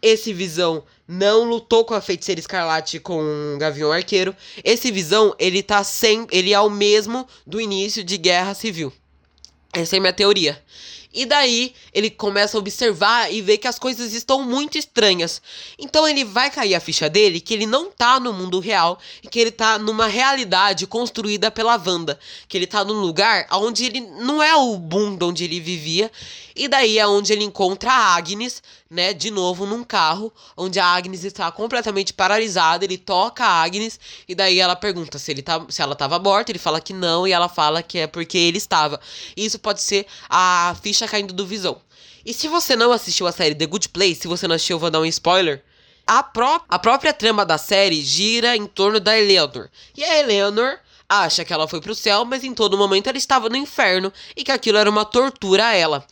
esse 0.00 0.32
Visão 0.32 0.84
não 1.06 1.44
lutou 1.44 1.84
com 1.84 1.94
a 1.94 2.00
Feiticeira 2.00 2.40
Escarlate 2.40 3.00
com 3.00 3.54
o 3.54 3.58
Gavião 3.58 3.90
Arqueiro. 3.90 4.36
Esse 4.62 4.90
Visão, 4.90 5.34
ele 5.38 5.62
tá 5.62 5.82
sem, 5.82 6.26
ele 6.30 6.52
é 6.52 6.60
o 6.60 6.70
mesmo 6.70 7.26
do 7.46 7.60
início 7.60 8.04
de 8.04 8.16
Guerra 8.16 8.54
Civil. 8.54 8.92
Essa 9.72 9.96
é 9.96 9.98
a 9.98 10.00
minha 10.00 10.12
teoria. 10.12 10.62
E 11.12 11.24
daí 11.24 11.74
ele 11.92 12.10
começa 12.10 12.56
a 12.56 12.60
observar 12.60 13.32
e 13.32 13.40
ver 13.40 13.56
que 13.58 13.66
as 13.66 13.78
coisas 13.78 14.12
estão 14.12 14.44
muito 14.44 14.76
estranhas. 14.76 15.40
Então 15.78 16.06
ele 16.06 16.22
vai 16.22 16.50
cair 16.50 16.74
a 16.74 16.80
ficha 16.80 17.08
dele 17.08 17.40
que 17.40 17.54
ele 17.54 17.66
não 17.66 17.90
tá 17.90 18.20
no 18.20 18.32
mundo 18.32 18.60
real 18.60 18.98
e 19.22 19.28
que 19.28 19.38
ele 19.38 19.50
tá 19.50 19.78
numa 19.78 20.06
realidade 20.06 20.86
construída 20.86 21.50
pela 21.50 21.82
Wanda. 21.84 22.18
Que 22.46 22.58
ele 22.58 22.66
tá 22.66 22.84
num 22.84 23.00
lugar 23.00 23.46
onde 23.52 23.86
ele 23.86 24.00
não 24.00 24.42
é 24.42 24.54
o 24.54 24.76
mundo 24.78 25.28
onde 25.28 25.44
ele 25.44 25.60
vivia. 25.60 26.12
E 26.54 26.68
daí 26.68 26.98
é 26.98 27.06
onde 27.06 27.32
ele 27.32 27.44
encontra 27.44 27.90
a 27.90 28.14
Agnes, 28.14 28.62
né, 28.90 29.12
de 29.12 29.30
novo 29.30 29.66
num 29.66 29.84
carro, 29.84 30.32
onde 30.56 30.80
a 30.80 30.86
Agnes 30.86 31.24
está 31.24 31.50
completamente 31.52 32.12
paralisada, 32.12 32.84
ele 32.84 32.96
toca 32.96 33.44
a 33.44 33.62
Agnes 33.62 34.00
e 34.26 34.34
daí 34.34 34.58
ela 34.60 34.74
pergunta 34.74 35.18
se 35.18 35.30
ele 35.30 35.42
tá, 35.42 35.64
se 35.68 35.82
ela 35.82 35.92
estava 35.92 36.18
morta, 36.18 36.50
ele 36.50 36.58
fala 36.58 36.80
que 36.80 36.92
não 36.92 37.26
e 37.26 37.32
ela 37.32 37.48
fala 37.48 37.82
que 37.82 37.98
é 37.98 38.06
porque 38.06 38.38
ele 38.38 38.58
estava. 38.58 38.98
Isso 39.36 39.58
pode 39.58 39.82
ser 39.82 40.06
a 40.28 40.74
ficha 40.82 41.06
caindo 41.06 41.34
do 41.34 41.46
Visão. 41.46 41.80
E 42.24 42.32
se 42.32 42.48
você 42.48 42.74
não 42.76 42.92
assistiu 42.92 43.26
a 43.26 43.32
série 43.32 43.54
The 43.54 43.66
Good 43.66 43.90
Place, 43.90 44.16
se 44.22 44.28
você 44.28 44.48
não 44.48 44.54
assistiu, 44.54 44.76
eu 44.76 44.80
vou 44.80 44.90
dar 44.90 45.00
um 45.00 45.06
spoiler. 45.06 45.62
A, 46.06 46.22
pró 46.22 46.60
a 46.68 46.78
própria 46.78 47.12
trama 47.12 47.44
da 47.44 47.58
série 47.58 48.02
gira 48.02 48.56
em 48.56 48.66
torno 48.66 48.98
da 48.98 49.18
Eleanor. 49.18 49.68
E 49.96 50.02
a 50.02 50.18
Eleanor 50.18 50.78
acha 51.08 51.44
que 51.44 51.52
ela 51.52 51.68
foi 51.68 51.80
pro 51.80 51.94
céu, 51.94 52.24
mas 52.24 52.44
em 52.44 52.52
todo 52.52 52.76
momento 52.76 53.08
ela 53.08 53.18
estava 53.18 53.48
no 53.48 53.56
inferno 53.56 54.12
e 54.36 54.44
que 54.44 54.52
aquilo 54.52 54.78
era 54.78 54.90
uma 54.90 55.04
tortura 55.04 55.66
a 55.66 55.74
ela. 55.74 56.06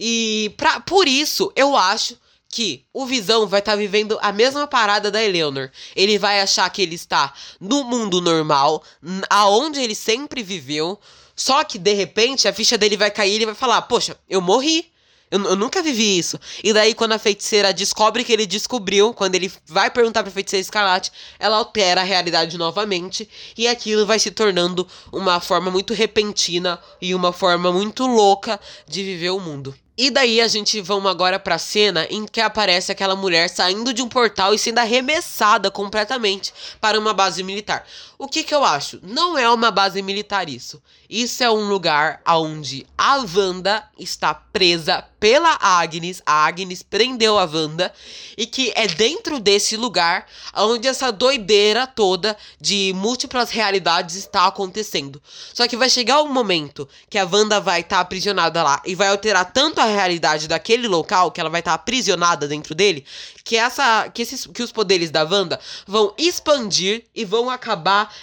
E 0.00 0.54
pra, 0.56 0.78
por 0.78 1.08
isso, 1.08 1.52
eu 1.56 1.76
acho 1.76 2.16
que 2.48 2.84
o 2.94 3.04
Visão 3.04 3.46
vai 3.46 3.58
estar 3.58 3.72
tá 3.72 3.76
vivendo 3.76 4.16
a 4.22 4.32
mesma 4.32 4.66
parada 4.66 5.10
da 5.10 5.22
Eleanor. 5.22 5.70
Ele 5.94 6.18
vai 6.18 6.40
achar 6.40 6.70
que 6.70 6.80
ele 6.80 6.94
está 6.94 7.32
no 7.60 7.82
mundo 7.84 8.20
normal, 8.20 8.82
aonde 9.28 9.80
ele 9.80 9.94
sempre 9.94 10.42
viveu. 10.42 10.98
Só 11.34 11.62
que 11.64 11.78
de 11.78 11.92
repente 11.92 12.48
a 12.48 12.52
ficha 12.52 12.78
dele 12.78 12.96
vai 12.96 13.10
cair 13.10 13.32
e 13.32 13.34
ele 13.36 13.46
vai 13.46 13.54
falar: 13.54 13.82
Poxa, 13.82 14.16
eu 14.28 14.40
morri. 14.40 14.90
Eu, 15.30 15.44
eu, 15.44 15.56
nunca 15.56 15.82
vivi 15.82 16.18
isso. 16.18 16.40
E 16.64 16.72
daí, 16.72 16.94
quando 16.94 17.12
a 17.12 17.18
feiticeira 17.18 17.70
descobre 17.70 18.24
que 18.24 18.32
ele 18.32 18.46
descobriu, 18.46 19.12
quando 19.12 19.34
ele 19.34 19.52
vai 19.66 19.90
perguntar 19.90 20.22
pra 20.22 20.32
feiticeira 20.32 20.62
escarlate, 20.62 21.12
ela 21.38 21.58
altera 21.58 22.00
a 22.00 22.04
realidade 22.04 22.56
novamente. 22.56 23.28
E 23.54 23.68
aquilo 23.68 24.06
vai 24.06 24.18
se 24.18 24.30
tornando 24.30 24.88
uma 25.12 25.38
forma 25.38 25.70
muito 25.70 25.92
repentina 25.92 26.80
e 26.98 27.14
uma 27.14 27.30
forma 27.30 27.70
muito 27.70 28.06
louca 28.06 28.58
de 28.86 29.02
viver 29.04 29.30
o 29.30 29.38
mundo. 29.38 29.74
E 30.00 30.10
daí 30.12 30.40
a 30.40 30.46
gente 30.46 30.80
vamos 30.80 31.10
agora 31.10 31.40
pra 31.40 31.58
cena 31.58 32.06
em 32.08 32.24
que 32.24 32.40
aparece 32.40 32.92
aquela 32.92 33.16
mulher 33.16 33.50
saindo 33.50 33.92
de 33.92 34.00
um 34.00 34.08
portal 34.08 34.54
e 34.54 34.58
sendo 34.58 34.78
arremessada 34.78 35.72
completamente 35.72 36.54
para 36.80 37.00
uma 37.00 37.12
base 37.12 37.42
militar. 37.42 37.84
O 38.16 38.28
que 38.28 38.44
que 38.44 38.54
eu 38.54 38.62
acho? 38.64 39.00
Não 39.02 39.36
é 39.36 39.50
uma 39.50 39.72
base 39.72 40.00
militar 40.00 40.48
isso. 40.48 40.80
Isso 41.10 41.42
é 41.42 41.50
um 41.50 41.68
lugar 41.68 42.22
onde 42.28 42.86
a 42.96 43.16
Wanda 43.16 43.90
está 43.98 44.32
presa 44.32 45.04
pela 45.18 45.58
Agnes. 45.60 46.22
A 46.24 46.46
Agnes 46.46 46.82
prendeu 46.82 47.38
a 47.38 47.44
Wanda. 47.44 47.92
E 48.36 48.46
que 48.46 48.72
é 48.74 48.86
dentro 48.86 49.40
desse 49.40 49.76
lugar 49.76 50.26
onde 50.54 50.86
essa 50.86 51.10
doideira 51.10 51.86
toda 51.86 52.36
de 52.60 52.92
múltiplas 52.94 53.50
realidades 53.50 54.16
está 54.16 54.46
acontecendo. 54.46 55.20
Só 55.52 55.66
que 55.66 55.76
vai 55.76 55.90
chegar 55.90 56.22
um 56.22 56.32
momento 56.32 56.88
que 57.10 57.18
a 57.18 57.24
Wanda 57.24 57.60
vai 57.60 57.80
estar 57.80 57.96
tá 57.96 58.02
aprisionada 58.02 58.62
lá 58.62 58.80
e 58.84 58.94
vai 58.94 59.08
alterar 59.08 59.52
tanto 59.52 59.80
a 59.80 59.84
realidade 59.84 60.46
daquele 60.46 60.86
local, 60.86 61.30
que 61.30 61.40
ela 61.40 61.50
vai 61.50 61.60
estar 61.60 61.72
tá 61.72 61.74
aprisionada 61.74 62.46
dentro 62.46 62.74
dele, 62.74 63.04
que 63.44 63.56
essa 63.56 64.08
que 64.08 64.22
esses 64.22 64.46
que 64.46 64.62
os 64.62 64.72
poderes 64.72 65.10
da 65.10 65.24
Wanda 65.24 65.58
vão 65.86 66.14
expandir 66.16 67.04
e 67.14 67.24
vão 67.24 67.50
acabar 67.50 68.14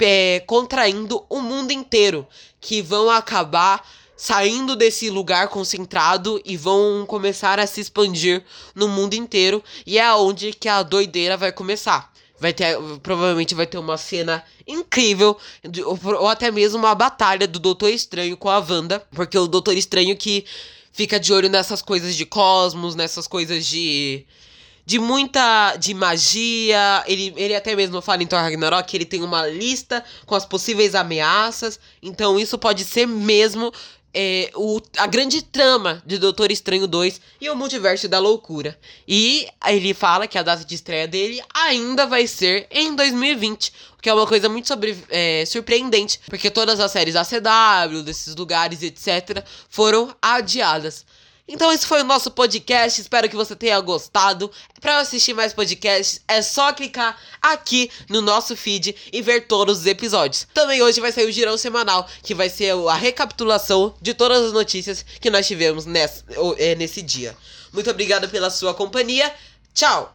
é, 0.00 0.40
contraindo 0.46 1.24
o 1.28 1.40
mundo 1.40 1.72
inteiro, 1.72 2.26
que 2.60 2.80
vão 2.80 3.10
acabar 3.10 3.86
saindo 4.20 4.76
desse 4.76 5.08
lugar 5.08 5.48
concentrado 5.48 6.38
e 6.44 6.54
vão 6.54 7.06
começar 7.06 7.58
a 7.58 7.66
se 7.66 7.80
expandir 7.80 8.44
no 8.74 8.86
mundo 8.86 9.14
inteiro. 9.14 9.64
E 9.86 9.98
é 9.98 10.12
onde 10.12 10.52
que 10.52 10.68
a 10.68 10.82
doideira 10.82 11.38
vai 11.38 11.50
começar. 11.50 12.12
Vai 12.38 12.52
ter, 12.52 12.76
provavelmente 13.02 13.54
vai 13.54 13.66
ter 13.66 13.78
uma 13.78 13.96
cena 13.96 14.44
incrível, 14.66 15.38
ou, 15.86 15.98
ou 16.20 16.28
até 16.28 16.50
mesmo 16.50 16.78
uma 16.78 16.94
batalha 16.94 17.48
do 17.48 17.58
Doutor 17.58 17.88
Estranho 17.88 18.36
com 18.36 18.50
a 18.50 18.58
Wanda, 18.58 19.02
porque 19.10 19.38
o 19.38 19.46
Doutor 19.46 19.74
Estranho 19.74 20.14
que 20.14 20.44
fica 20.92 21.18
de 21.18 21.32
olho 21.32 21.48
nessas 21.48 21.80
coisas 21.80 22.14
de 22.14 22.26
cosmos, 22.26 22.94
nessas 22.94 23.26
coisas 23.26 23.64
de 23.64 24.26
de 24.84 24.98
muita 24.98 25.76
de 25.76 25.94
magia. 25.94 27.04
Ele, 27.06 27.32
ele 27.36 27.54
até 27.54 27.76
mesmo 27.76 28.02
fala 28.02 28.22
em 28.22 28.26
Thor 28.26 28.40
Ragnarok 28.40 28.90
que 28.90 28.96
ele 28.96 29.04
tem 29.04 29.22
uma 29.22 29.46
lista 29.46 30.04
com 30.26 30.34
as 30.34 30.44
possíveis 30.44 30.94
ameaças. 30.94 31.78
Então 32.02 32.38
isso 32.38 32.58
pode 32.58 32.84
ser 32.84 33.06
mesmo 33.06 33.72
é, 34.12 34.50
o, 34.54 34.80
a 34.96 35.06
grande 35.06 35.42
trama 35.42 36.02
de 36.04 36.18
Doutor 36.18 36.50
Estranho 36.50 36.86
2 36.86 37.20
e 37.40 37.48
o 37.48 37.56
Multiverso 37.56 38.08
da 38.08 38.18
Loucura. 38.18 38.78
E 39.06 39.46
ele 39.66 39.94
fala 39.94 40.26
que 40.26 40.38
a 40.38 40.42
data 40.42 40.64
de 40.64 40.74
estreia 40.74 41.06
dele 41.06 41.42
ainda 41.54 42.06
vai 42.06 42.26
ser 42.26 42.66
em 42.70 42.94
2020, 42.94 43.72
o 43.98 44.02
que 44.02 44.08
é 44.08 44.14
uma 44.14 44.26
coisa 44.26 44.48
muito 44.48 44.68
sobre, 44.68 44.96
é, 45.08 45.44
surpreendente, 45.46 46.20
porque 46.26 46.50
todas 46.50 46.80
as 46.80 46.90
séries 46.90 47.14
da 47.14 47.24
CW, 47.24 48.02
desses 48.02 48.34
lugares, 48.34 48.82
etc., 48.82 49.44
foram 49.68 50.14
adiadas. 50.20 51.04
Então 51.52 51.72
esse 51.72 51.84
foi 51.84 52.00
o 52.02 52.04
nosso 52.04 52.30
podcast, 52.30 53.00
espero 53.00 53.28
que 53.28 53.34
você 53.34 53.56
tenha 53.56 53.80
gostado. 53.80 54.48
Para 54.80 55.00
assistir 55.00 55.34
mais 55.34 55.52
podcasts 55.52 56.20
é 56.28 56.40
só 56.42 56.72
clicar 56.72 57.18
aqui 57.42 57.90
no 58.08 58.22
nosso 58.22 58.56
feed 58.56 58.94
e 59.12 59.20
ver 59.20 59.48
todos 59.48 59.80
os 59.80 59.86
episódios. 59.86 60.46
Também 60.54 60.80
hoje 60.80 61.00
vai 61.00 61.10
sair 61.10 61.26
o 61.26 61.32
girão 61.32 61.58
semanal, 61.58 62.06
que 62.22 62.36
vai 62.36 62.48
ser 62.48 62.72
a 62.88 62.94
recapitulação 62.94 63.92
de 64.00 64.14
todas 64.14 64.44
as 64.44 64.52
notícias 64.52 65.04
que 65.20 65.28
nós 65.28 65.44
tivemos 65.44 65.86
nesse, 65.86 66.22
é, 66.56 66.76
nesse 66.76 67.02
dia. 67.02 67.36
Muito 67.72 67.90
obrigado 67.90 68.28
pela 68.28 68.48
sua 68.48 68.72
companhia. 68.72 69.34
Tchau! 69.74 70.08